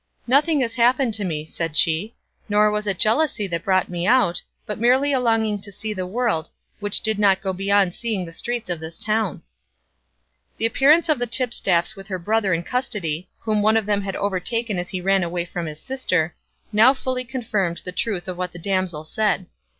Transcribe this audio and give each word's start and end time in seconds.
"Nothing 0.25 0.61
has 0.61 0.73
happened 0.73 1.15
me," 1.19 1.45
said 1.45 1.77
she, 1.77 2.15
"nor 2.49 2.71
was 2.71 2.87
it 2.87 2.97
jealousy 2.97 3.45
that 3.45 3.63
brought 3.63 3.87
me 3.87 4.07
out, 4.07 4.41
but 4.65 4.79
merely 4.79 5.13
a 5.13 5.19
longing 5.19 5.61
to 5.61 5.71
see 5.71 5.93
the 5.93 6.07
world, 6.07 6.49
which 6.79 7.01
did 7.01 7.19
not 7.19 7.39
go 7.43 7.53
beyond 7.53 7.93
seeing 7.93 8.25
the 8.25 8.33
streets 8.33 8.67
of 8.71 8.79
this 8.79 8.97
town." 8.97 9.43
The 10.57 10.65
appearance 10.65 11.07
of 11.07 11.19
the 11.19 11.27
tipstaffs 11.27 11.95
with 11.95 12.07
her 12.07 12.17
brother 12.17 12.51
in 12.51 12.63
custody, 12.63 13.29
whom 13.41 13.61
one 13.61 13.77
of 13.77 13.85
them 13.85 14.01
had 14.01 14.15
overtaken 14.15 14.79
as 14.79 14.89
he 14.89 15.01
ran 15.01 15.21
away 15.21 15.45
from 15.45 15.67
his 15.67 15.79
sister, 15.79 16.33
now 16.71 16.95
fully 16.95 17.23
confirmed 17.23 17.81
the 17.85 17.91
truth 17.91 18.27
of 18.27 18.37
what 18.39 18.53
the 18.53 18.57
damsel 18.57 19.03
said. 19.03 19.45